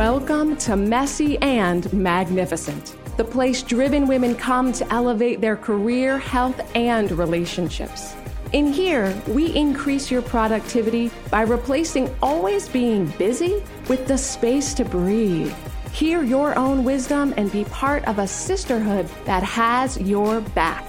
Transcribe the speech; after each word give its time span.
Welcome 0.00 0.56
to 0.56 0.76
Messy 0.76 1.36
and 1.42 1.92
Magnificent, 1.92 2.96
the 3.18 3.22
place 3.22 3.62
driven 3.62 4.06
women 4.06 4.34
come 4.34 4.72
to 4.72 4.90
elevate 4.90 5.42
their 5.42 5.56
career, 5.56 6.16
health, 6.16 6.58
and 6.74 7.12
relationships. 7.12 8.14
In 8.54 8.72
here, 8.72 9.14
we 9.28 9.54
increase 9.54 10.10
your 10.10 10.22
productivity 10.22 11.10
by 11.30 11.42
replacing 11.42 12.08
always 12.22 12.66
being 12.66 13.08
busy 13.18 13.62
with 13.90 14.06
the 14.06 14.16
space 14.16 14.72
to 14.72 14.86
breathe. 14.86 15.52
Hear 15.92 16.22
your 16.22 16.58
own 16.58 16.82
wisdom 16.82 17.34
and 17.36 17.52
be 17.52 17.64
part 17.64 18.02
of 18.06 18.20
a 18.20 18.26
sisterhood 18.26 19.06
that 19.26 19.42
has 19.42 20.00
your 20.00 20.40
back. 20.40 20.82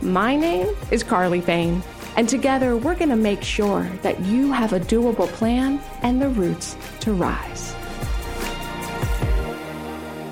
My 0.00 0.34
name 0.34 0.74
is 0.90 1.02
Carly 1.02 1.42
Fain, 1.42 1.82
and 2.16 2.26
together 2.26 2.74
we're 2.78 2.94
going 2.94 3.10
to 3.10 3.16
make 3.16 3.42
sure 3.42 3.86
that 4.00 4.18
you 4.20 4.50
have 4.50 4.72
a 4.72 4.80
doable 4.80 5.28
plan 5.28 5.78
and 6.00 6.22
the 6.22 6.30
roots 6.30 6.74
to 7.00 7.12
rise. 7.12 7.75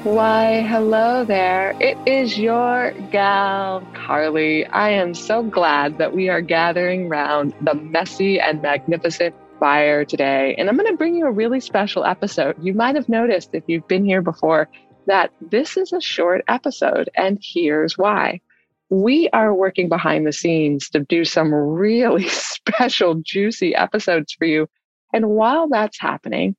Why, 0.04 0.60
hello 0.60 1.24
there. 1.24 1.74
It 1.80 1.96
is 2.06 2.36
your 2.38 2.92
gal, 3.10 3.80
Carly. 3.94 4.66
I 4.66 4.90
am 4.90 5.14
so 5.14 5.42
glad 5.42 5.96
that 5.96 6.14
we 6.14 6.28
are 6.28 6.42
gathering 6.42 7.06
around 7.06 7.54
the 7.62 7.72
messy 7.72 8.38
and 8.38 8.60
magnificent 8.60 9.34
fire 9.58 10.04
today. 10.04 10.56
And 10.58 10.68
I'm 10.68 10.76
going 10.76 10.92
to 10.92 10.98
bring 10.98 11.14
you 11.14 11.24
a 11.24 11.32
really 11.32 11.58
special 11.58 12.04
episode. 12.04 12.62
You 12.62 12.74
might 12.74 12.96
have 12.96 13.08
noticed 13.08 13.54
if 13.54 13.64
you've 13.66 13.88
been 13.88 14.04
here 14.04 14.20
before 14.20 14.68
that 15.06 15.30
this 15.40 15.78
is 15.78 15.94
a 15.94 16.02
short 16.02 16.44
episode, 16.48 17.08
and 17.16 17.38
here's 17.42 17.96
why. 17.96 18.42
We 18.90 19.30
are 19.32 19.54
working 19.54 19.88
behind 19.88 20.26
the 20.26 20.34
scenes 20.34 20.90
to 20.90 21.00
do 21.00 21.24
some 21.24 21.54
really 21.54 22.28
special, 22.28 23.22
juicy 23.24 23.74
episodes 23.74 24.34
for 24.34 24.44
you. 24.44 24.68
And 25.14 25.30
while 25.30 25.66
that's 25.70 25.98
happening, 25.98 26.56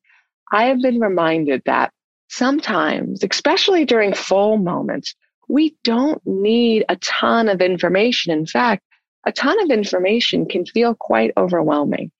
I 0.52 0.64
have 0.64 0.82
been 0.82 0.98
reminded 0.98 1.62
that 1.66 1.92
sometimes, 2.28 3.22
especially 3.22 3.84
during 3.84 4.14
full 4.14 4.56
moments, 4.58 5.14
we 5.48 5.76
don't 5.84 6.20
need 6.26 6.84
a 6.88 6.96
ton 6.96 7.48
of 7.48 7.60
information. 7.60 8.32
In 8.32 8.46
fact, 8.46 8.82
a 9.26 9.32
ton 9.32 9.60
of 9.62 9.70
information 9.70 10.46
can 10.46 10.64
feel 10.66 10.94
quite 10.94 11.32
overwhelming. 11.36 12.10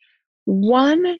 One 0.44 1.16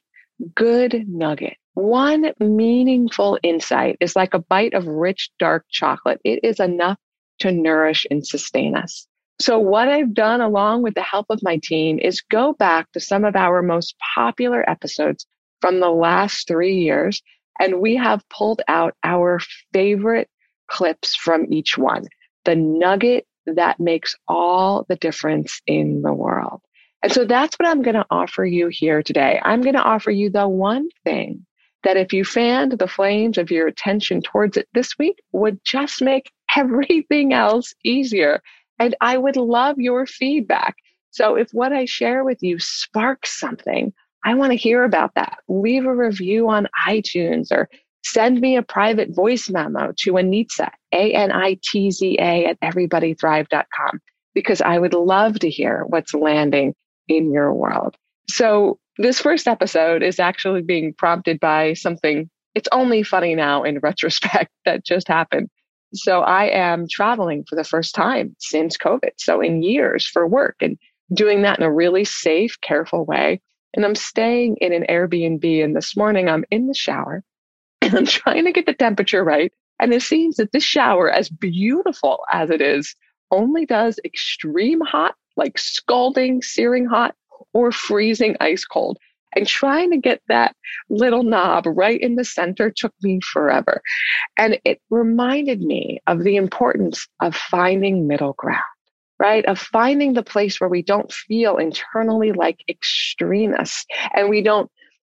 good 0.53 1.05
nugget, 1.07 1.57
one 1.73 2.33
meaningful 2.39 3.39
insight 3.43 3.97
is 3.99 4.15
like 4.15 4.33
a 4.33 4.39
bite 4.39 4.73
of 4.73 4.87
rich, 4.87 5.29
dark 5.39 5.65
chocolate. 5.69 6.19
It 6.23 6.39
is 6.43 6.59
enough 6.59 6.97
to 7.39 7.51
nourish 7.51 8.05
and 8.09 8.25
sustain 8.25 8.75
us. 8.75 9.07
So, 9.39 9.59
what 9.59 9.87
I've 9.87 10.13
done 10.13 10.41
along 10.41 10.81
with 10.81 10.95
the 10.95 11.03
help 11.03 11.27
of 11.29 11.43
my 11.43 11.59
team 11.61 11.99
is 11.99 12.21
go 12.21 12.53
back 12.53 12.91
to 12.93 12.99
some 12.99 13.23
of 13.23 13.35
our 13.35 13.61
most 13.61 13.95
popular 14.15 14.67
episodes 14.67 15.27
from 15.61 15.79
the 15.79 15.91
last 15.91 16.47
three 16.47 16.77
years 16.77 17.21
and 17.59 17.79
we 17.79 17.95
have 17.95 18.27
pulled 18.29 18.61
out 18.67 18.95
our 19.03 19.39
favorite 19.73 20.29
clips 20.67 21.15
from 21.15 21.45
each 21.51 21.77
one, 21.77 22.05
the 22.45 22.55
nugget 22.55 23.25
that 23.45 23.79
makes 23.79 24.15
all 24.27 24.85
the 24.89 24.95
difference 24.97 25.61
in 25.65 26.01
the 26.01 26.13
world. 26.13 26.61
And 27.03 27.11
so 27.11 27.25
that's 27.25 27.55
what 27.55 27.69
I'm 27.69 27.81
going 27.81 27.95
to 27.95 28.05
offer 28.09 28.45
you 28.45 28.67
here 28.67 29.01
today. 29.01 29.39
I'm 29.43 29.61
going 29.61 29.75
to 29.75 29.81
offer 29.81 30.11
you 30.11 30.29
the 30.29 30.47
one 30.47 30.89
thing 31.03 31.45
that 31.83 31.97
if 31.97 32.11
you 32.11 32.25
fanned 32.25 32.73
the 32.73 32.87
flames 32.87 33.37
of 33.37 33.51
your 33.51 33.67
attention 33.67 34.21
towards 34.21 34.57
it 34.57 34.67
this 34.73 34.97
week 34.97 35.19
would 35.31 35.59
just 35.63 36.01
make 36.01 36.31
everything 36.55 37.33
else 37.33 37.73
easier. 37.83 38.41
And 38.79 38.95
I 38.99 39.17
would 39.17 39.37
love 39.37 39.77
your 39.77 40.05
feedback. 40.05 40.75
So 41.11 41.35
if 41.35 41.49
what 41.51 41.71
I 41.71 41.85
share 41.85 42.23
with 42.23 42.41
you 42.41 42.59
sparks 42.59 43.39
something, 43.39 43.93
I 44.27 44.33
want 44.33 44.51
to 44.51 44.57
hear 44.57 44.83
about 44.83 45.15
that. 45.15 45.37
Leave 45.47 45.85
a 45.85 45.95
review 45.95 46.49
on 46.49 46.67
iTunes 46.85 47.49
or 47.49 47.69
send 48.03 48.41
me 48.41 48.57
a 48.57 48.61
private 48.61 49.15
voice 49.15 49.49
memo 49.49 49.93
to 49.99 50.13
Anitza, 50.13 50.69
A 50.91 51.13
N 51.13 51.31
I 51.31 51.57
T 51.63 51.91
Z 51.91 52.17
A, 52.19 52.45
at 52.45 52.59
everybodythrive.com, 52.59 54.01
because 54.35 54.61
I 54.61 54.79
would 54.79 54.93
love 54.93 55.39
to 55.39 55.49
hear 55.49 55.85
what's 55.87 56.13
landing 56.13 56.75
in 57.07 57.31
your 57.31 57.53
world. 57.53 57.95
So, 58.29 58.79
this 58.97 59.21
first 59.21 59.47
episode 59.47 60.03
is 60.03 60.19
actually 60.19 60.61
being 60.61 60.93
prompted 60.93 61.39
by 61.39 61.71
something, 61.71 62.29
it's 62.53 62.67
only 62.73 63.03
funny 63.03 63.33
now 63.33 63.63
in 63.63 63.79
retrospect, 63.81 64.51
that 64.65 64.83
just 64.83 65.07
happened. 65.07 65.47
So, 65.93 66.19
I 66.19 66.49
am 66.49 66.85
traveling 66.91 67.45
for 67.47 67.55
the 67.55 67.63
first 67.63 67.95
time 67.95 68.35
since 68.39 68.75
COVID. 68.75 69.11
So, 69.19 69.39
in 69.39 69.63
years 69.63 70.05
for 70.05 70.27
work 70.27 70.57
and 70.59 70.77
doing 71.13 71.43
that 71.43 71.59
in 71.59 71.63
a 71.63 71.71
really 71.71 72.03
safe, 72.03 72.59
careful 72.59 73.05
way 73.05 73.39
and 73.73 73.85
I'm 73.85 73.95
staying 73.95 74.57
in 74.61 74.73
an 74.73 74.85
Airbnb. 74.89 75.63
And 75.63 75.75
this 75.75 75.95
morning 75.95 76.29
I'm 76.29 76.45
in 76.51 76.67
the 76.67 76.73
shower 76.73 77.23
and 77.81 77.93
I'm 77.93 78.05
trying 78.05 78.45
to 78.45 78.51
get 78.51 78.65
the 78.65 78.73
temperature 78.73 79.23
right. 79.23 79.51
And 79.79 79.93
it 79.93 80.01
seems 80.01 80.37
that 80.37 80.51
this 80.51 80.63
shower, 80.63 81.09
as 81.09 81.29
beautiful 81.29 82.19
as 82.31 82.49
it 82.49 82.61
is, 82.61 82.95
only 83.29 83.65
does 83.65 83.99
extreme 84.03 84.81
hot, 84.81 85.15
like 85.35 85.57
scalding, 85.57 86.41
searing 86.41 86.85
hot, 86.85 87.15
or 87.53 87.71
freezing 87.71 88.35
ice 88.39 88.65
cold. 88.65 88.97
And 89.35 89.45
trying 89.45 89.91
to 89.91 89.97
get 89.97 90.21
that 90.29 90.55
little 90.89 91.21
knob 91.21 91.65
right 91.67 91.99
in 91.99 92.15
the 92.15 92.23
center 92.23 92.71
took 92.71 92.93
me 93.03 93.19
forever. 93.21 93.81
And 94.37 94.59
it 94.65 94.81
reminded 94.89 95.61
me 95.61 95.99
of 96.07 96.23
the 96.23 96.37
importance 96.37 97.07
of 97.21 97.35
finding 97.35 98.07
middle 98.07 98.33
ground 98.33 98.63
right? 99.19 99.45
Of 99.45 99.59
finding 99.59 100.13
the 100.13 100.23
place 100.23 100.59
where 100.59 100.69
we 100.69 100.81
don't 100.81 101.11
feel 101.11 101.57
internally 101.57 102.31
like 102.31 102.59
extremists 102.69 103.85
and 104.15 104.29
we 104.29 104.41
don't 104.41 104.69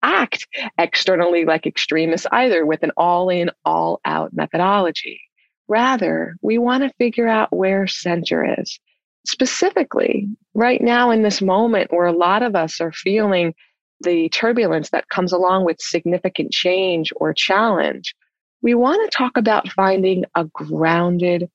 act 0.04 0.48
externally 0.80 1.46
like 1.46 1.66
extremists 1.68 2.28
either 2.32 2.66
with 2.66 2.84
an 2.84 2.92
all 2.98 3.30
in, 3.30 3.52
all 3.66 4.00
out 4.06 4.34
methodology. 4.34 5.22
Rather, 5.68 6.36
we 6.42 6.58
want 6.58 6.84
to 6.84 6.94
figure 6.98 7.28
out 7.28 7.56
where 7.56 7.88
center 7.88 8.60
is. 8.60 8.80
Specifically, 9.28 10.28
right 10.56 10.82
now 10.82 11.12
in 11.12 11.22
this 11.22 11.42
moment 11.42 11.94
where 11.94 12.08
a 12.08 12.12
lot 12.12 12.42
of 12.42 12.56
us 12.56 12.82
are 12.82 12.92
feeling 12.92 13.54
the 14.02 14.30
turbulence 14.30 14.90
that 14.90 15.10
comes 15.10 15.32
along 15.32 15.64
with 15.64 15.80
significant 15.80 16.52
change 16.52 17.14
or 17.18 17.34
challenge, 17.34 18.16
we 18.64 18.74
want 18.74 19.00
to 19.10 19.16
talk 19.16 19.38
about 19.38 19.70
finding 19.70 20.26
a 20.36 20.46
grounded 20.46 21.50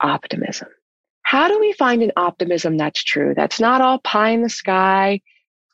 optimism. 0.00 0.68
How 1.30 1.46
do 1.46 1.60
we 1.60 1.72
find 1.74 2.02
an 2.02 2.10
optimism 2.16 2.76
that's 2.76 3.04
true? 3.04 3.34
That's 3.36 3.60
not 3.60 3.80
all 3.80 4.00
pie 4.00 4.30
in 4.30 4.42
the 4.42 4.48
sky, 4.48 5.20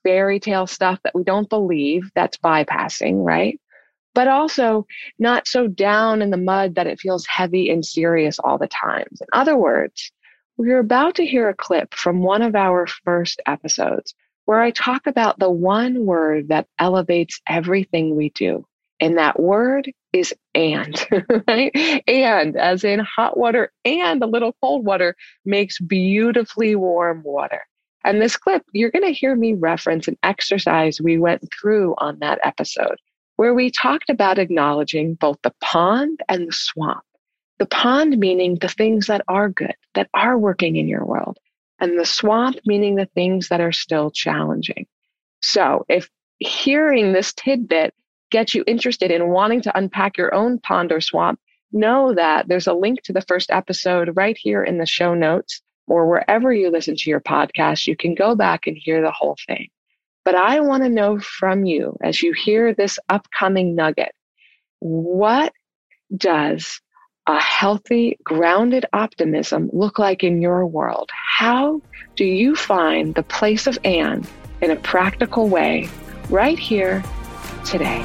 fairy 0.03 0.39
tale 0.39 0.67
stuff 0.67 1.01
that 1.03 1.15
we 1.15 1.25
don't 1.25 1.49
believe, 1.49 2.11
that's 2.15 2.37
bypassing, 2.37 3.25
right? 3.25 3.59
But 4.15 4.29
also 4.29 4.87
not 5.19 5.49
so 5.49 5.67
down 5.67 6.21
in 6.21 6.29
the 6.29 6.37
mud 6.37 6.75
that 6.75 6.87
it 6.87 7.01
feels 7.01 7.25
heavy 7.27 7.71
and 7.71 7.83
serious 7.83 8.39
all 8.39 8.59
the 8.59 8.69
time. 8.69 9.07
In 9.19 9.27
other 9.33 9.57
words, 9.57 10.13
we're 10.59 10.79
about 10.79 11.15
to 11.15 11.25
hear 11.25 11.49
a 11.49 11.55
clip 11.55 11.95
from 11.95 12.23
one 12.23 12.43
of 12.43 12.55
our 12.55 12.87
first 12.87 13.41
episodes 13.47 14.15
where 14.45 14.61
I 14.61 14.73
talk 14.73 15.07
about 15.07 15.39
the 15.39 15.51
one 15.51 16.05
word 16.05 16.49
that 16.49 16.69
elevates 16.79 17.41
everything 17.49 18.15
we 18.15 18.29
do. 18.29 18.67
And 19.01 19.19
that 19.19 19.39
word 19.39 19.91
is 20.13 20.35
and, 20.55 21.07
right? 21.49 22.03
And, 22.07 22.57
as 22.57 22.83
in 22.85 23.01
hot 23.01 23.37
water 23.37 23.73
and 23.85 24.23
a 24.23 24.27
little 24.27 24.57
cold 24.63 24.85
water, 24.85 25.17
makes 25.45 25.79
beautifully 25.79 26.75
warm 26.77 27.23
water. 27.23 27.63
And 28.05 28.23
this 28.23 28.37
clip, 28.37 28.63
you're 28.73 28.91
going 28.91 29.05
to 29.05 29.19
hear 29.19 29.35
me 29.35 29.55
reference 29.55 30.09
an 30.09 30.17
exercise 30.23 31.01
we 31.01 31.19
went 31.19 31.49
through 31.61 31.95
on 31.99 32.21
that 32.21 32.39
episode 32.43 32.97
where 33.37 33.53
we 33.53 33.71
talked 33.71 34.09
about 34.09 34.39
acknowledging 34.39 35.15
both 35.15 35.37
the 35.43 35.53
pond 35.61 36.21
and 36.29 36.49
the 36.49 36.53
swamp. 36.53 37.03
The 37.59 37.67
pond 37.67 38.19
meaning 38.19 38.57
the 38.61 38.69
things 38.69 39.07
that 39.07 39.23
are 39.29 39.49
good, 39.49 39.75
that 39.95 40.09
are 40.15 40.39
working 40.39 40.77
in 40.77 40.89
your 40.89 41.05
world, 41.05 41.39
and 41.79 41.99
the 41.99 42.07
swamp 42.07 42.57
meaning 42.65 42.97
the 42.97 43.09
things 43.15 43.49
that 43.49 43.61
are 43.61 43.73
still 43.73 44.11
challenging. 44.11 44.87
So 45.43 45.85
if 45.89 46.09
hearing 46.39 47.13
this 47.13 47.33
tidbit 47.33 47.95
get 48.37 48.53
you 48.53 48.63
interested 48.67 49.11
in 49.11 49.29
wanting 49.29 49.63
to 49.63 49.79
unpack 49.79 50.19
your 50.19 50.35
own 50.35 50.59
pond 50.59 50.93
or 50.93 51.01
swamp, 51.01 51.41
know 51.73 52.13
that 52.13 52.47
there's 52.47 52.67
a 52.67 52.75
link 52.75 53.01
to 53.01 53.15
the 53.15 53.23
first 53.23 53.51
episode 53.51 54.11
right 54.15 54.37
here 54.39 54.63
in 54.63 54.77
the 54.77 54.85
show 54.85 55.15
notes 55.15 55.63
or 55.87 56.07
wherever 56.07 56.53
you 56.53 56.71
listen 56.71 56.95
to 56.97 57.09
your 57.09 57.21
podcast. 57.21 57.87
You 57.87 57.97
can 57.97 58.15
go 58.15 58.35
back 58.35 58.67
and 58.67 58.77
hear 58.77 59.01
the 59.01 59.11
whole 59.11 59.39
thing. 59.47 59.69
But 60.23 60.35
I 60.35 60.61
want 60.61 60.83
to 60.83 60.91
know 60.91 61.19
from 61.19 61.65
you 61.65 61.97
as 62.03 62.23
you 62.23 62.35
hear 62.35 62.75
this 62.75 62.99
upcoming 63.09 63.75
nugget, 63.75 64.13
what 64.81 65.55
does 66.15 66.83
a 67.27 67.41
healthy, 67.41 68.19
grounded 68.23 68.85
optimism 68.93 69.71
look 69.73 69.99
like 69.99 70.23
in 70.23 70.43
your 70.43 70.67
world? 70.67 71.09
How 71.39 71.81
do 72.17 72.27
you 72.27 72.55
find 72.55 73.15
the 73.15 73.23
place 73.23 73.67
of 73.67 73.79
and 73.83 74.29
in 74.61 74.71
a 74.71 74.77
practical 74.77 75.49
way 75.49 75.89
right 76.29 76.59
here 76.59 77.03
today. 77.67 78.05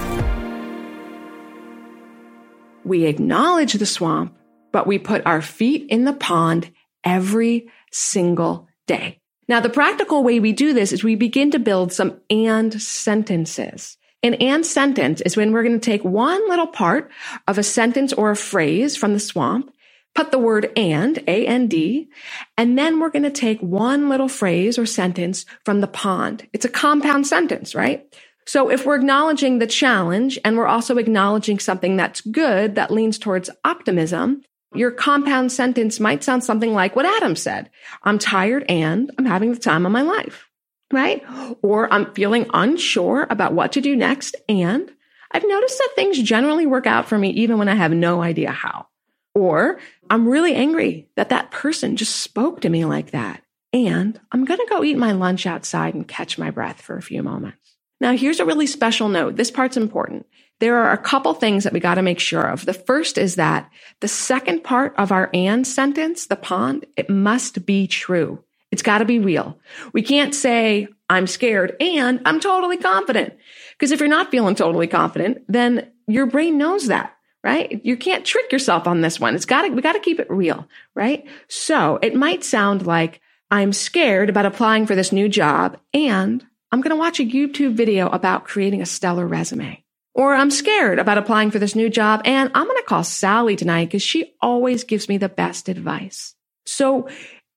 We 2.84 3.06
acknowledge 3.06 3.74
the 3.74 3.86
swamp, 3.86 4.36
but 4.72 4.88
we 4.88 4.98
put 4.98 5.26
our 5.26 5.42
feet 5.42 5.90
in 5.90 6.04
the 6.04 6.14
pond 6.14 6.72
every 7.04 7.70
single 7.92 8.68
day. 8.88 9.20
Now, 9.48 9.60
the 9.60 9.70
practical 9.70 10.24
way 10.24 10.40
we 10.40 10.54
do 10.54 10.74
this 10.74 10.92
is 10.92 11.04
we 11.04 11.16
begin 11.16 11.52
to 11.52 11.60
build 11.60 11.94
some 11.94 12.20
and 12.30 12.82
sentences. 12.82 13.98
An 14.24 14.36
and 14.36 14.66
sentence 14.66 15.22
is 15.22 15.36
when 15.36 15.52
we're 15.52 15.64
going 15.64 15.80
to 15.80 15.86
take 15.86 16.04
one 16.04 16.48
little 16.50 16.68
part 16.68 17.12
of 17.48 17.58
a 17.58 17.64
sentence 17.64 18.14
or 18.14 18.32
a 18.32 18.36
phrase 18.36 18.96
from 18.96 19.14
the 19.14 19.20
swamp, 19.20 19.74
put 20.14 20.32
the 20.32 20.40
word 20.40 20.72
and, 20.76 21.18
A-N-D, 21.28 22.10
and 22.58 22.78
then 22.78 23.00
we're 23.00 23.10
going 23.10 23.24
to 23.24 23.32
take 23.32 23.60
one 23.62 24.10
little 24.10 24.28
phrase 24.28 24.78
or 24.78 24.86
sentence 24.86 25.46
from 25.66 25.82
the 25.82 25.88
pond. 25.88 26.48
It's 26.54 26.66
a 26.66 26.70
compound 26.70 27.28
sentence, 27.28 27.74
right? 27.74 28.06
So 28.46 28.70
if 28.70 28.86
we're 28.86 28.96
acknowledging 28.96 29.60
the 29.60 29.68
challenge 29.68 30.40
and 30.44 30.58
we're 30.58 30.68
also 30.68 30.98
acknowledging 30.98 31.60
something 31.60 31.96
that's 31.96 32.22
good 32.22 32.76
that 32.76 32.92
leans 32.92 33.18
towards 33.18 33.50
optimism, 33.64 34.42
your 34.74 34.92
compound 34.92 35.52
sentence 35.52 36.00
might 36.00 36.24
sound 36.24 36.44
something 36.44 36.74
like 36.74 36.96
what 36.96 37.06
Adam 37.06 37.36
said. 37.36 37.70
I'm 38.04 38.18
tired 38.18 38.66
and 38.70 39.12
I'm 39.18 39.26
having 39.26 39.54
the 39.54 39.60
time 39.60 39.86
of 39.86 39.92
my 39.92 40.02
life, 40.02 40.48
right? 40.92 41.24
Or 41.62 41.92
I'm 41.92 42.14
feeling 42.14 42.48
unsure 42.54 43.28
about 43.30 43.54
what 43.54 43.74
to 43.74 43.82
do 43.82 43.96
next. 43.96 44.36
And 44.48 44.90
I've 45.32 45.48
noticed 45.48 45.78
that 45.78 45.96
things 45.96 46.22
generally 46.22 46.66
work 46.66 46.88
out 46.88 47.08
for 47.08 47.18
me 47.18 47.30
even 47.32 47.58
when 47.58 47.70
I 47.70 47.76
have 47.76 47.92
no 47.92 48.22
idea 48.22 48.52
how. 48.52 48.88
Or 49.34 49.80
I'm 50.10 50.28
really 50.28 50.56
angry 50.56 51.10
that 51.16 51.30
that 51.30 51.52
person 51.52 51.96
just 51.96 52.18
spoke 52.18 52.62
to 52.62 52.70
me 52.70 52.86
like 52.86 53.12
that. 53.12 53.44
And 53.74 54.20
I'm 54.32 54.44
going 54.44 54.60
to 54.60 54.68
go 54.70 54.84
eat 54.84 54.98
my 54.98 55.14
lunch 55.14 55.46
outside 55.46 55.94
and 55.94 56.08
catch 56.08 56.38
my 56.38 56.52
breath 56.52 56.82
for 56.82 56.98
a 56.98 57.02
few 57.02 57.24
moments. 57.24 57.78
Now, 58.02 58.18
here's 58.18 58.40
a 58.40 58.46
really 58.46 58.66
special 58.66 59.10
note. 59.10 59.36
This 59.36 59.52
part's 59.52 59.78
important. 59.78 60.26
There 60.60 60.78
are 60.78 60.92
a 60.92 60.98
couple 60.98 61.34
things 61.36 61.64
that 61.64 61.72
we 61.72 61.80
got 61.80 61.96
to 61.96 62.02
make 62.02 62.20
sure 62.20 62.44
of. 62.44 62.66
The 62.66 62.74
first 62.74 63.20
is 63.20 63.36
that 63.36 63.70
the 64.00 64.08
second 64.08 64.64
part 64.64 64.96
of 64.98 65.12
our 65.12 65.30
and 65.36 65.66
sentence, 65.66 66.26
the 66.26 66.36
pond, 66.36 66.88
it 66.98 67.12
must 67.12 67.64
be 67.64 67.86
true. 67.86 68.44
It's 68.72 68.82
got 68.82 69.00
to 69.00 69.06
be 69.06 69.20
real. 69.20 69.60
We 69.94 70.02
can't 70.02 70.34
say, 70.34 70.88
I'm 71.10 71.28
scared 71.28 71.76
and 71.80 72.22
I'm 72.26 72.40
totally 72.40 72.78
confident. 72.78 73.36
Because 73.74 73.92
if 73.92 74.00
you're 74.00 74.10
not 74.10 74.32
feeling 74.32 74.56
totally 74.56 74.88
confident, 74.88 75.44
then 75.48 75.92
your 76.08 76.26
brain 76.26 76.58
knows 76.58 76.88
that, 76.88 77.14
right? 77.44 77.82
You 77.84 77.98
can't 77.98 78.26
trick 78.26 78.52
yourself 78.52 78.88
on 78.88 79.02
this 79.02 79.20
one. 79.20 79.36
It's 79.36 79.46
got 79.46 79.64
to, 79.64 79.70
we 79.70 79.82
got 79.82 79.94
to 79.94 80.00
keep 80.00 80.20
it 80.20 80.32
real, 80.32 80.68
right? 80.96 81.28
So 81.50 82.00
it 82.02 82.16
might 82.16 82.44
sound 82.44 82.88
like 82.88 83.22
I'm 83.52 83.74
scared 83.74 84.30
about 84.30 84.46
applying 84.48 84.88
for 84.88 84.96
this 84.96 85.12
new 85.12 85.30
job 85.30 85.78
and 85.94 86.44
I'm 86.72 86.82
going 86.82 86.92
to 86.92 87.00
watch 87.00 87.20
a 87.20 87.26
YouTube 87.26 87.74
video 87.74 88.08
about 88.08 88.46
creating 88.46 88.82
a 88.82 88.86
stellar 88.86 89.28
resume. 89.28 89.84
Or 90.14 90.34
I'm 90.34 90.52
scared 90.52 91.00
about 91.00 91.18
applying 91.18 91.52
for 91.52 91.60
this 91.60 91.76
new 91.76 91.90
job 91.90 92.22
and 92.26 92.52
I'm 92.54 92.66
going 92.66 92.78
to 92.78 92.88
call 92.88 93.04
Sally 93.04 93.56
tonight 93.56 93.86
because 93.86 94.04
she 94.04 94.34
always 94.42 94.84
gives 94.84 95.08
me 95.08 95.18
the 95.18 95.30
best 95.30 95.70
advice. 95.70 96.36
So 96.66 97.08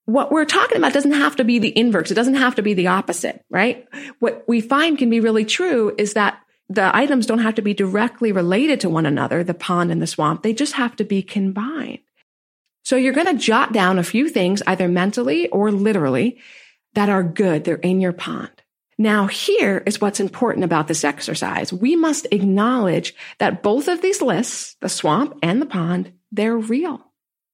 what 0.04 0.30
we're 0.30 0.44
talking 0.44 0.78
about 0.78 0.92
doesn't 0.92 1.12
have 1.12 1.36
to 1.36 1.44
be 1.44 1.58
the 1.58 1.76
inverse. 1.76 2.10
It 2.10 2.14
doesn't 2.14 2.34
have 2.34 2.56
to 2.56 2.62
be 2.62 2.74
the 2.74 2.88
opposite, 2.88 3.42
right? 3.50 3.86
What 4.18 4.44
we 4.46 4.60
find 4.60 4.98
can 4.98 5.10
be 5.10 5.20
really 5.20 5.44
true 5.44 5.94
is 5.98 6.14
that 6.14 6.38
the 6.68 6.94
items 6.94 7.26
don't 7.26 7.40
have 7.40 7.56
to 7.56 7.62
be 7.62 7.74
directly 7.74 8.32
related 8.32 8.80
to 8.80 8.90
one 8.90 9.06
another, 9.06 9.42
the 9.42 9.54
pond 9.54 9.90
and 9.90 10.00
the 10.00 10.06
swamp. 10.06 10.42
They 10.42 10.52
just 10.52 10.74
have 10.74 10.96
to 10.96 11.04
be 11.04 11.22
combined. 11.22 12.00
So 12.84 12.96
you're 12.96 13.14
going 13.14 13.26
to 13.26 13.42
jot 13.42 13.72
down 13.72 13.98
a 13.98 14.04
few 14.04 14.28
things, 14.28 14.62
either 14.66 14.88
mentally 14.88 15.48
or 15.48 15.72
literally, 15.72 16.38
that 16.94 17.08
are 17.08 17.22
good. 17.22 17.64
They're 17.64 17.76
in 17.76 18.00
your 18.00 18.12
pond. 18.12 18.53
Now, 18.96 19.26
here 19.26 19.82
is 19.86 20.00
what's 20.00 20.20
important 20.20 20.64
about 20.64 20.86
this 20.86 21.04
exercise. 21.04 21.72
We 21.72 21.96
must 21.96 22.26
acknowledge 22.30 23.14
that 23.38 23.62
both 23.62 23.88
of 23.88 24.00
these 24.02 24.22
lists, 24.22 24.76
the 24.80 24.88
swamp 24.88 25.38
and 25.42 25.60
the 25.60 25.66
pond, 25.66 26.12
they're 26.30 26.56
real. 26.56 27.00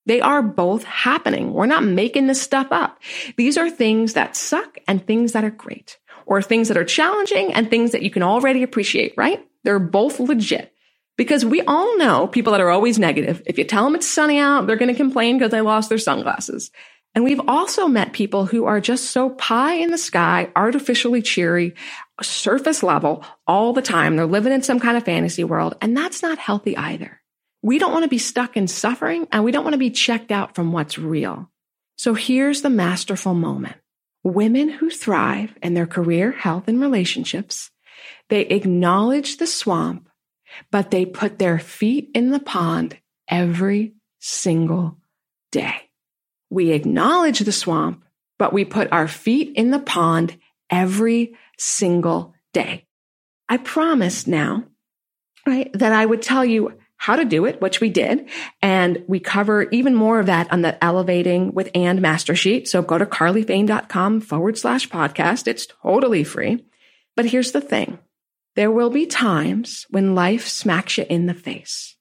They 0.07 0.21
are 0.21 0.43
both 0.43 0.85
happening. 0.85 1.53
We're 1.53 1.67
not 1.67 1.85
making 1.85 2.27
this 2.27 2.41
stuff 2.43 2.69
up. 2.71 2.99
These 3.37 3.57
are 3.57 3.71
things 3.71 4.15
that 4.15 4.37
suck 4.37 4.79
and 4.89 5.07
things 5.07 5.33
that 5.33 5.45
are 5.45 5.51
great, 5.51 5.99
or 6.27 6.43
things 6.43 6.69
that 6.69 6.77
are 6.77 6.85
challenging 6.85 7.53
and 7.55 7.71
things 7.71 7.93
that 7.93 8.03
you 8.03 8.11
can 8.11 8.23
already 8.23 8.63
appreciate, 8.63 9.15
right? 9.17 9.47
They're 9.65 9.79
both 9.79 10.21
legit. 10.21 10.73
Because 11.17 11.45
we 11.45 11.61
all 11.61 11.99
know 11.99 12.27
people 12.27 12.53
that 12.53 12.63
are 12.63 12.71
always 12.71 12.99
negative. 12.99 13.43
If 13.45 13.59
you 13.59 13.65
tell 13.65 13.85
them 13.85 13.95
it's 13.95 14.09
sunny 14.09 14.39
out, 14.39 14.67
they're 14.67 14.77
going 14.77 14.93
to 14.93 14.95
complain 14.95 15.37
because 15.37 15.51
they 15.51 15.61
lost 15.61 15.91
their 15.91 15.99
sunglasses. 15.99 16.71
And 17.15 17.25
we've 17.25 17.41
also 17.49 17.89
met 17.89 18.13
people 18.13 18.47
who 18.47 18.67
are 18.67 18.81
just 18.81 19.11
so 19.11 19.31
pie 19.31 19.75
in 19.75 19.91
the 19.91 19.99
sky, 19.99 20.51
artificially 20.55 21.23
cheery, 21.23 21.75
surface 22.23 22.83
level 22.83 23.25
all 23.47 23.73
the 23.73 23.83
time. 23.83 24.17
They're 24.17 24.27
living 24.27 24.53
in 24.53 24.63
some 24.63 24.79
kind 24.79 24.97
of 24.97 25.05
fantasy 25.05 25.43
world. 25.43 25.77
And 25.81 25.97
that's 25.97 26.23
not 26.23 26.39
healthy 26.39 26.77
either. 26.77 27.21
We 27.63 27.79
don't 27.79 27.93
want 27.93 28.05
to 28.05 28.09
be 28.09 28.19
stuck 28.19 28.57
in 28.57 28.69
suffering 28.69 29.27
and 29.33 29.45
we 29.45 29.51
don't 29.51 29.65
want 29.65 29.75
to 29.75 29.79
be 29.79 29.91
checked 29.91 30.31
out 30.31 30.55
from 30.55 30.73
what's 30.73 30.99
real. 30.99 31.51
So 31.97 32.15
here's 32.15 32.63
the 32.63 32.71
masterful 32.71 33.35
moment. 33.35 33.77
Women 34.23 34.69
who 34.69 34.89
thrive 34.89 35.53
in 35.63 35.75
their 35.75 35.87
career, 35.87 36.31
health, 36.31 36.69
and 36.69 36.81
relationships, 36.81 37.71
they 38.29 38.43
acknowledge 38.43 39.37
the 39.37 39.47
swamp, 39.47 40.09
but 40.71 40.91
they 40.91 41.05
put 41.05 41.39
their 41.39 41.59
feet 41.59 42.11
in 42.15 42.31
the 42.31 42.41
pond 42.41 42.97
every 43.29 43.95
single 44.21 44.99
day. 45.51 45.90
We 46.51 46.73
acknowledge 46.73 47.39
the 47.39 47.53
swamp, 47.53 48.05
but 48.39 48.53
we 48.53 48.65
put 48.65 48.93
our 48.93 49.09
feet 49.09 49.57
in 49.57 49.71
the 49.71 49.79
pond 49.79 50.37
every 50.69 51.37
single 51.57 52.35
day. 52.53 52.87
I 53.49 53.57
promised 53.57 54.29
now, 54.29 54.65
right, 55.47 55.73
that 55.73 55.93
I 55.93 56.05
would 56.05 56.23
tell 56.23 56.45
you 56.45 56.79
how 56.97 57.17
to 57.17 57.25
do 57.25 57.47
it, 57.47 57.63
which 57.63 57.81
we 57.81 57.89
did. 57.89 58.29
And 58.61 59.03
we 59.09 59.21
cover 59.21 59.63
even 59.71 59.95
more 59.95 60.21
of 60.21 60.27
that 60.27 60.53
on 60.53 60.61
the 60.61 60.83
Elevating 60.85 61.55
with 61.55 61.71
And 61.75 62.03
Master 62.03 62.35
Sheet. 62.35 62.69
So 62.69 62.83
go 62.83 62.99
to 62.99 63.07
carlyfane.com 63.07 64.21
forward 64.21 64.59
slash 64.59 64.89
podcast. 64.89 65.47
It's 65.49 65.67
totally 65.67 66.25
free. 66.25 66.63
But 67.17 67.25
here's 67.25 67.53
the 67.53 67.63
thing. 67.63 67.99
There 68.55 68.71
will 68.71 68.91
be 68.91 69.07
times 69.07 69.87
when 69.89 70.15
life 70.15 70.47
smacks 70.47 70.99
you 70.99 71.07
in 71.09 71.25
the 71.25 71.35
face. 71.35 71.97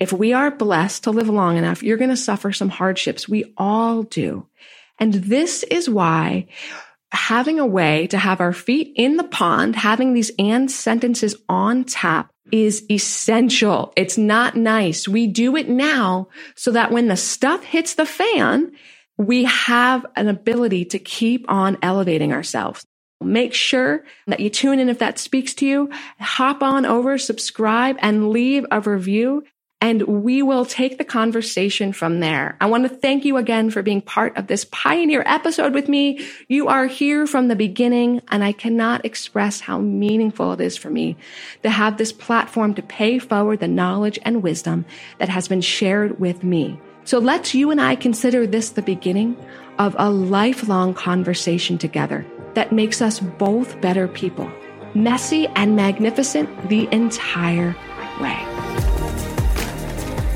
If 0.00 0.14
we 0.14 0.32
are 0.32 0.50
blessed 0.50 1.04
to 1.04 1.10
live 1.10 1.28
long 1.28 1.58
enough, 1.58 1.82
you're 1.82 1.98
going 1.98 2.10
to 2.10 2.16
suffer 2.16 2.52
some 2.52 2.70
hardships. 2.70 3.28
We 3.28 3.52
all 3.58 4.02
do. 4.02 4.46
And 4.98 5.12
this 5.12 5.62
is 5.62 5.88
why 5.88 6.46
having 7.12 7.60
a 7.60 7.66
way 7.66 8.06
to 8.06 8.18
have 8.18 8.40
our 8.40 8.52
feet 8.52 8.92
in 8.96 9.16
the 9.16 9.24
pond, 9.24 9.76
having 9.76 10.14
these 10.14 10.30
and 10.38 10.70
sentences 10.70 11.36
on 11.48 11.84
tap 11.84 12.30
is 12.50 12.84
essential. 12.90 13.92
It's 13.96 14.16
not 14.16 14.56
nice. 14.56 15.06
We 15.06 15.26
do 15.26 15.54
it 15.56 15.68
now 15.68 16.28
so 16.54 16.72
that 16.72 16.90
when 16.90 17.08
the 17.08 17.16
stuff 17.16 17.62
hits 17.62 17.94
the 17.94 18.06
fan, 18.06 18.72
we 19.18 19.44
have 19.44 20.06
an 20.16 20.28
ability 20.28 20.86
to 20.86 20.98
keep 20.98 21.44
on 21.48 21.76
elevating 21.82 22.32
ourselves. 22.32 22.86
Make 23.20 23.52
sure 23.52 24.04
that 24.26 24.40
you 24.40 24.48
tune 24.48 24.78
in 24.78 24.88
if 24.88 25.00
that 25.00 25.18
speaks 25.18 25.52
to 25.54 25.66
you. 25.66 25.90
Hop 26.18 26.62
on 26.62 26.86
over, 26.86 27.18
subscribe, 27.18 27.96
and 28.00 28.30
leave 28.30 28.64
a 28.70 28.80
review 28.80 29.44
and 29.80 30.02
we 30.02 30.42
will 30.42 30.64
take 30.64 30.98
the 30.98 31.04
conversation 31.04 31.92
from 31.92 32.20
there. 32.20 32.56
I 32.60 32.66
want 32.66 32.82
to 32.84 32.88
thank 32.88 33.24
you 33.24 33.38
again 33.38 33.70
for 33.70 33.82
being 33.82 34.02
part 34.02 34.36
of 34.36 34.46
this 34.46 34.66
pioneer 34.66 35.22
episode 35.24 35.72
with 35.72 35.88
me. 35.88 36.26
You 36.48 36.68
are 36.68 36.86
here 36.86 37.26
from 37.26 37.48
the 37.48 37.56
beginning, 37.56 38.20
and 38.28 38.44
I 38.44 38.52
cannot 38.52 39.04
express 39.04 39.60
how 39.60 39.78
meaningful 39.78 40.52
it 40.52 40.60
is 40.60 40.76
for 40.76 40.90
me 40.90 41.16
to 41.62 41.70
have 41.70 41.96
this 41.96 42.12
platform 42.12 42.74
to 42.74 42.82
pay 42.82 43.18
forward 43.18 43.60
the 43.60 43.68
knowledge 43.68 44.18
and 44.22 44.42
wisdom 44.42 44.84
that 45.18 45.30
has 45.30 45.48
been 45.48 45.62
shared 45.62 46.20
with 46.20 46.44
me. 46.44 46.78
So 47.04 47.18
let's 47.18 47.54
you 47.54 47.70
and 47.70 47.80
I 47.80 47.96
consider 47.96 48.46
this 48.46 48.70
the 48.70 48.82
beginning 48.82 49.36
of 49.78 49.96
a 49.98 50.10
lifelong 50.10 50.92
conversation 50.92 51.78
together 51.78 52.26
that 52.54 52.72
makes 52.72 53.00
us 53.00 53.18
both 53.18 53.80
better 53.80 54.06
people, 54.06 54.50
messy 54.94 55.46
and 55.48 55.74
magnificent 55.74 56.68
the 56.68 56.86
entire 56.92 57.74
way. 58.20 58.49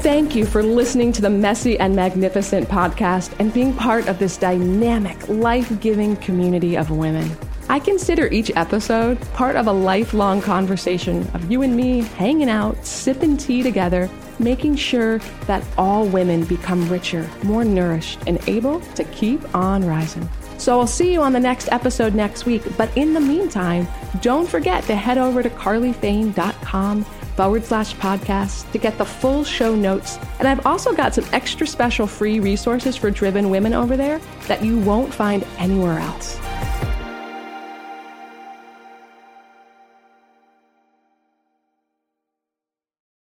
Thank 0.05 0.37
you 0.37 0.45
for 0.45 0.63
listening 0.63 1.13
to 1.13 1.23
the 1.23 1.31
Messy 1.31 1.81
and 1.81 1.97
Magnificent 1.97 2.69
podcast 2.69 3.35
and 3.39 3.51
being 3.55 3.73
part 3.73 4.07
of 4.07 4.19
this 4.19 4.37
dynamic, 4.37 5.17
life 5.31 5.81
giving 5.81 6.15
community 6.17 6.77
of 6.77 6.91
women. 6.91 7.35
I 7.71 7.79
consider 7.79 8.27
each 8.27 8.51
episode 8.55 9.19
part 9.33 9.57
of 9.57 9.67
a 9.67 9.73
lifelong 9.73 10.43
conversation 10.43 11.27
of 11.33 11.51
you 11.51 11.63
and 11.63 11.75
me 11.75 12.03
hanging 12.03 12.51
out, 12.51 12.85
sipping 12.85 13.39
tea 13.39 13.63
together, 13.63 14.11
making 14.39 14.77
sure 14.77 15.21
that 15.47 15.65
all 15.79 16.07
women 16.07 16.45
become 16.45 16.87
richer, 16.91 17.27
more 17.43 17.65
nourished, 17.65 18.19
and 18.27 18.47
able 18.47 18.81
to 18.97 19.05
keep 19.05 19.55
on 19.55 19.87
rising. 19.87 20.29
So 20.59 20.79
I'll 20.79 20.87
see 20.87 21.15
you 21.15 21.23
on 21.23 21.33
the 21.33 21.41
next 21.41 21.73
episode 21.73 22.15
next 22.15 22.45
week. 22.45 22.63
But 22.77 22.95
in 22.95 23.15
the 23.15 23.21
meantime, 23.21 23.89
don't 24.21 24.47
forget 24.51 24.85
to 24.85 24.97
head 24.97 25.17
over 25.17 25.43
to 25.43 25.49
carlyfane.com 25.49 27.07
forward 27.37 27.65
slash 27.65 27.95
podcast 27.97 28.71
to 28.73 28.79
get 28.79 28.97
the 28.99 29.05
full 29.05 29.45
show 29.45 29.75
notes. 29.75 30.19
And 30.39 30.49
I've 30.49 30.65
also 30.67 30.95
got 30.95 31.15
some 31.15 31.27
extra 31.33 31.67
special 31.67 32.07
free 32.07 32.41
resources 32.41 32.97
for 32.97 33.11
driven 33.11 33.51
women 33.51 33.75
over 33.75 33.97
there 33.97 34.21
that 34.49 34.65
you 34.65 34.79
won't 34.79 35.13
find 35.13 35.45
anywhere 35.59 35.99
else. 35.99 36.39